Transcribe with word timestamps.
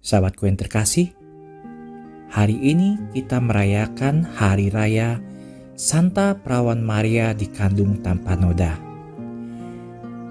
Sahabatku 0.00 0.48
yang 0.48 0.56
terkasih, 0.56 1.12
hari 2.32 2.56
ini 2.56 2.96
kita 3.12 3.36
merayakan 3.36 4.24
Hari 4.24 4.72
Raya 4.72 5.20
Santa 5.76 6.40
Perawan 6.40 6.80
Maria 6.80 7.36
dikandung 7.36 8.00
tanpa 8.00 8.32
noda. 8.32 8.80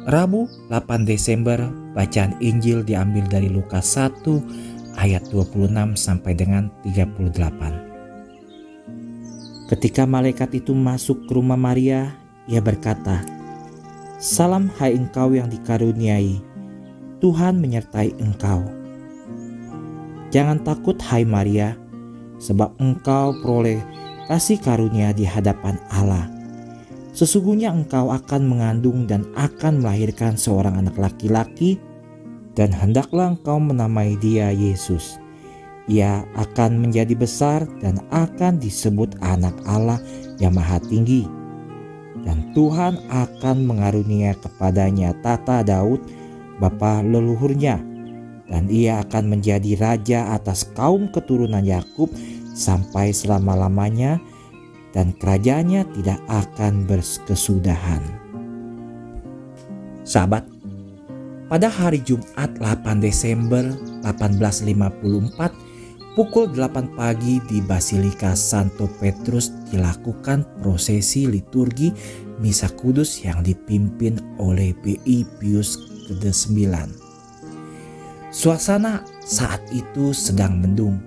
Rabu 0.10 0.50
8 0.74 1.06
Desember, 1.06 1.70
bacaan 1.94 2.34
Injil 2.42 2.82
diambil 2.82 3.30
dari 3.30 3.46
Lukas 3.46 3.94
1 3.94 4.98
ayat 4.98 5.30
26 5.30 5.70
sampai 5.94 6.34
dengan 6.34 6.74
38. 6.82 9.70
Ketika 9.70 10.10
malaikat 10.10 10.50
itu 10.58 10.74
masuk 10.74 11.30
ke 11.30 11.38
rumah 11.38 11.62
Maria, 11.62 12.18
ia 12.50 12.58
berkata, 12.58 13.22
Salam 14.18 14.74
hai 14.82 14.98
engkau 14.98 15.38
yang 15.38 15.46
dikaruniai, 15.46 16.42
Tuhan 17.22 17.62
menyertai 17.62 18.18
engkau. 18.18 18.79
Jangan 20.30 20.62
takut 20.62 20.96
hai 21.10 21.26
Maria, 21.26 21.74
sebab 22.38 22.78
engkau 22.78 23.34
peroleh 23.42 23.82
kasih 24.30 24.62
karunia 24.62 25.10
di 25.10 25.26
hadapan 25.26 25.82
Allah. 25.90 26.30
Sesungguhnya 27.18 27.74
engkau 27.74 28.14
akan 28.14 28.46
mengandung 28.46 29.10
dan 29.10 29.26
akan 29.34 29.82
melahirkan 29.82 30.38
seorang 30.38 30.78
anak 30.78 30.96
laki-laki 31.02 31.82
dan 32.54 32.70
hendaklah 32.70 33.34
engkau 33.34 33.58
menamai 33.58 34.14
dia 34.22 34.54
Yesus. 34.54 35.18
Ia 35.90 36.22
akan 36.38 36.78
menjadi 36.78 37.18
besar 37.18 37.66
dan 37.82 37.98
akan 38.14 38.62
disebut 38.62 39.18
anak 39.26 39.58
Allah 39.66 39.98
yang 40.38 40.54
maha 40.54 40.78
tinggi. 40.78 41.26
Dan 42.22 42.54
Tuhan 42.54 43.02
akan 43.10 43.66
mengarunia 43.66 44.38
kepadanya 44.38 45.18
tata 45.26 45.66
Daud, 45.66 46.06
bapa 46.62 47.02
leluhurnya, 47.02 47.82
dan 48.50 48.66
ia 48.68 49.06
akan 49.06 49.38
menjadi 49.38 49.78
raja 49.78 50.34
atas 50.34 50.66
kaum 50.74 51.08
keturunan 51.14 51.64
Yakub 51.64 52.10
sampai 52.58 53.14
selama-lamanya 53.14 54.18
dan 54.92 55.14
kerajaannya 55.16 55.86
tidak 55.96 56.20
akan 56.28 56.84
berkesudahan. 56.90 58.02
Sahabat, 60.02 60.50
pada 61.46 61.70
hari 61.70 62.02
Jumat 62.02 62.58
8 62.58 62.98
Desember 62.98 63.70
1854 64.02 66.18
pukul 66.18 66.50
8 66.50 66.98
pagi 66.98 67.38
di 67.46 67.62
Basilika 67.62 68.34
Santo 68.34 68.90
Petrus 68.98 69.54
dilakukan 69.70 70.62
prosesi 70.62 71.30
liturgi 71.30 71.94
Misa 72.42 72.74
Kudus 72.74 73.22
yang 73.22 73.46
dipimpin 73.46 74.18
oleh 74.42 74.74
BI 74.82 75.22
Pius 75.38 75.78
ke-9. 76.10 77.09
Suasana 78.30 79.02
saat 79.26 79.58
itu 79.74 80.14
sedang 80.14 80.62
mendung. 80.62 81.02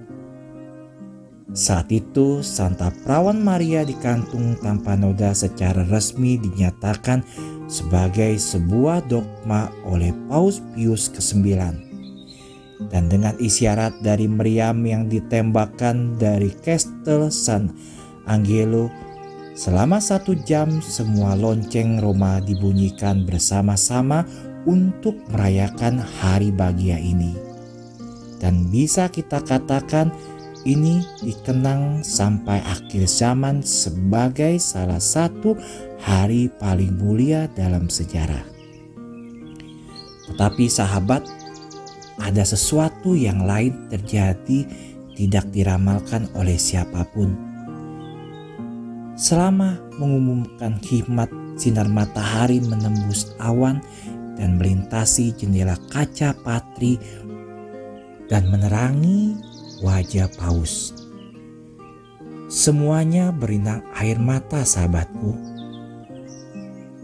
Saat 1.54 1.94
itu 1.94 2.42
Santa 2.42 2.90
Perawan 2.90 3.38
Maria 3.38 3.86
dikantung 3.86 4.58
tanpa 4.58 4.98
noda 4.98 5.30
secara 5.30 5.86
resmi 5.86 6.34
dinyatakan 6.42 7.22
sebagai 7.70 8.34
sebuah 8.34 9.06
dogma 9.06 9.70
oleh 9.86 10.10
Paus 10.26 10.58
Pius 10.74 11.06
ke-9. 11.14 11.46
Dan 12.90 13.06
dengan 13.06 13.38
isyarat 13.38 14.02
dari 14.02 14.26
meriam 14.26 14.82
yang 14.82 15.06
ditembakkan 15.06 16.18
dari 16.18 16.50
Castel 16.50 17.30
San 17.30 17.70
Angelo 18.26 18.90
selama 19.54 20.02
satu 20.02 20.34
jam 20.42 20.82
semua 20.82 21.38
lonceng 21.38 22.02
Roma 22.02 22.42
dibunyikan 22.42 23.22
bersama-sama 23.22 24.26
untuk 24.68 25.18
merayakan 25.30 25.98
hari 25.98 26.54
bahagia 26.54 26.98
ini. 26.98 27.34
Dan 28.42 28.70
bisa 28.70 29.06
kita 29.06 29.38
katakan 29.42 30.10
ini 30.62 31.02
dikenang 31.22 32.06
sampai 32.06 32.62
akhir 32.62 33.06
zaman 33.10 33.62
sebagai 33.66 34.58
salah 34.62 35.02
satu 35.02 35.58
hari 36.02 36.50
paling 36.58 36.94
mulia 36.98 37.50
dalam 37.54 37.90
sejarah. 37.90 38.42
Tetapi 40.30 40.64
sahabat, 40.70 41.26
ada 42.22 42.46
sesuatu 42.46 43.18
yang 43.18 43.42
lain 43.42 43.90
terjadi 43.90 44.66
tidak 45.18 45.46
diramalkan 45.50 46.30
oleh 46.38 46.54
siapa 46.54 47.02
pun. 47.10 47.34
Selama 49.18 49.78
mengumumkan 49.98 50.78
hikmat 50.82 51.28
sinar 51.58 51.90
matahari 51.90 52.62
menembus 52.64 53.34
awan 53.42 53.82
dan 54.36 54.56
melintasi 54.56 55.36
jendela 55.36 55.76
kaca 55.92 56.32
patri 56.40 56.96
dan 58.32 58.48
menerangi 58.48 59.36
wajah 59.84 60.30
paus. 60.40 60.96
Semuanya 62.52 63.32
berinang 63.32 63.80
air 63.96 64.20
mata 64.20 64.64
sahabatku. 64.64 65.52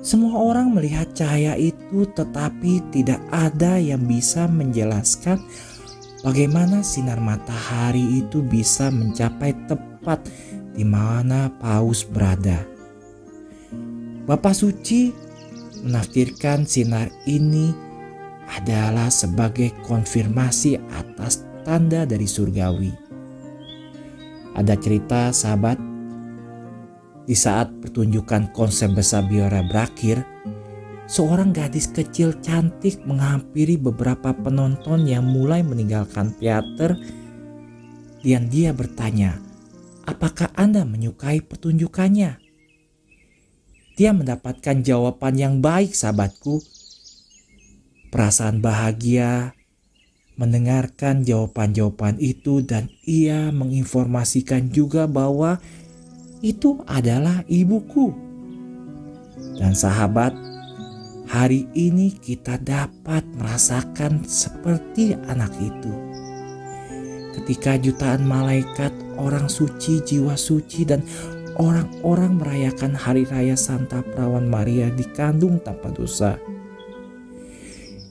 Semua 0.04 0.40
orang 0.40 0.72
melihat 0.72 1.10
cahaya 1.12 1.56
itu 1.56 2.08
tetapi 2.16 2.80
tidak 2.94 3.20
ada 3.28 3.76
yang 3.76 4.04
bisa 4.08 4.48
menjelaskan 4.48 5.40
bagaimana 6.22 6.80
sinar 6.80 7.20
matahari 7.20 8.24
itu 8.24 8.40
bisa 8.40 8.88
mencapai 8.88 9.52
tepat 9.68 10.24
di 10.72 10.86
mana 10.86 11.52
paus 11.60 12.06
berada. 12.06 12.62
Bapak 14.28 14.52
suci 14.52 15.27
menafsirkan 15.84 16.64
sinar 16.64 17.10
ini 17.28 17.70
adalah 18.48 19.12
sebagai 19.12 19.76
konfirmasi 19.84 20.80
atas 20.96 21.44
tanda 21.62 22.08
dari 22.08 22.24
surgawi. 22.24 22.92
Ada 24.56 24.74
cerita 24.80 25.30
sahabat 25.30 25.78
di 27.28 27.36
saat 27.36 27.68
pertunjukan 27.84 28.56
konser 28.56 28.88
besar 28.88 29.28
biora 29.28 29.60
berakhir, 29.60 30.24
seorang 31.04 31.52
gadis 31.52 31.92
kecil 31.92 32.40
cantik 32.40 33.04
menghampiri 33.04 33.76
beberapa 33.76 34.32
penonton 34.32 35.04
yang 35.04 35.28
mulai 35.28 35.60
meninggalkan 35.60 36.32
teater 36.40 36.96
dan 38.24 38.48
dia 38.48 38.72
bertanya, 38.72 39.36
apakah 40.08 40.48
Anda 40.56 40.88
menyukai 40.88 41.44
pertunjukannya? 41.44 42.47
Dia 43.98 44.14
mendapatkan 44.14 44.78
jawaban 44.86 45.34
yang 45.34 45.54
baik 45.58 45.90
sahabatku. 45.90 46.62
Perasaan 48.14 48.62
bahagia 48.62 49.58
mendengarkan 50.38 51.26
jawaban-jawaban 51.26 52.14
itu 52.22 52.62
dan 52.62 52.86
ia 53.02 53.50
menginformasikan 53.50 54.70
juga 54.70 55.10
bahwa 55.10 55.58
itu 56.38 56.78
adalah 56.86 57.42
ibuku. 57.50 58.14
Dan 59.58 59.74
sahabat, 59.74 60.30
hari 61.26 61.66
ini 61.74 62.14
kita 62.14 62.62
dapat 62.62 63.26
merasakan 63.34 64.22
seperti 64.22 65.18
anak 65.26 65.50
itu. 65.58 65.90
Ketika 67.34 67.74
jutaan 67.82 68.22
malaikat, 68.22 68.94
orang 69.18 69.50
suci, 69.50 69.98
jiwa 70.06 70.38
suci, 70.38 70.86
dan 70.86 71.02
orang-orang 71.58 72.38
merayakan 72.38 72.94
hari 72.94 73.26
raya 73.26 73.58
Santa 73.58 74.00
Perawan 74.00 74.46
Maria 74.46 74.88
dikandung 74.94 75.58
tanpa 75.60 75.90
dosa. 75.90 76.38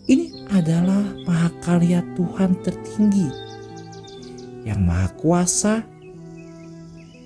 Ini 0.07 0.51
adalah 0.51 1.03
mahakarya 1.27 2.03
Tuhan 2.15 2.59
tertinggi 2.63 3.27
yang 4.67 4.83
maha 4.83 5.11
kuasa, 5.15 5.83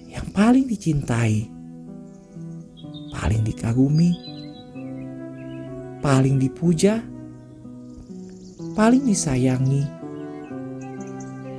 yang 0.09 0.25
paling 0.33 0.65
dicintai, 0.69 1.49
paling 3.13 3.41
dikagumi, 3.41 4.13
paling 6.01 6.37
dipuja, 6.41 7.01
paling 8.73 9.05
disayangi, 9.05 9.85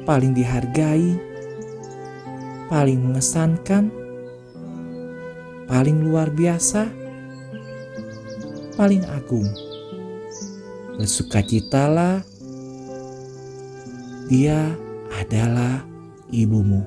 paling 0.03 0.35
dihargai, 0.35 1.19
paling 2.67 2.99
mengesankan, 2.99 4.02
paling 5.73 6.05
luar 6.05 6.29
biasa, 6.29 6.85
paling 8.77 9.01
agung. 9.09 9.49
Bersukacitalah, 11.01 12.21
dia 14.29 14.77
adalah 15.17 15.81
ibumu. 16.29 16.85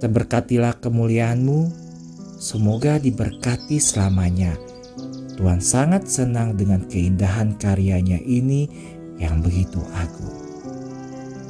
Terberkatilah 0.00 0.80
kemuliaanmu, 0.80 1.68
semoga 2.40 2.96
diberkati 2.96 3.76
selamanya. 3.76 4.56
Tuhan 5.36 5.60
sangat 5.60 6.08
senang 6.08 6.56
dengan 6.56 6.88
keindahan 6.88 7.60
karyanya 7.60 8.24
ini 8.24 8.72
yang 9.20 9.44
begitu 9.44 9.84
agung. 9.92 10.32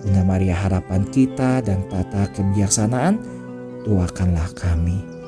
Bunda 0.03 0.27
Maria 0.27 0.59
harapan 0.59 1.07
kita 1.07 1.63
dan 1.63 1.87
tata 1.87 2.27
kebijaksanaan, 2.35 3.34
doakanlah 3.85 4.49
kami. 4.57 5.24